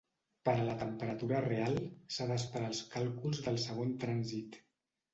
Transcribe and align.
Per 0.47 0.53
a 0.61 0.63
la 0.69 0.77
temperatura 0.79 1.43
real 1.47 1.77
s'ha 2.17 2.29
d'esperar 2.33 2.73
als 2.73 2.83
càlculs 2.99 3.47
del 3.49 3.65
segon 3.71 3.97
trànsit. 4.07 4.63